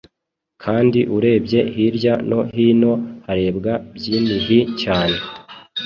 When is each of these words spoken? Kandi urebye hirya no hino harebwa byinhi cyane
Kandi 0.63 0.99
urebye 1.15 1.59
hirya 1.73 2.13
no 2.29 2.39
hino 2.53 2.93
harebwa 3.25 3.73
byinhi 3.95 4.59
cyane 4.81 5.17